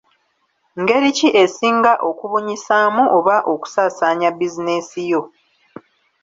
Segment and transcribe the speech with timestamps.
[0.81, 5.21] Ngeri ki esinga okubunyisaamu/okusasaanya bizinensi yo?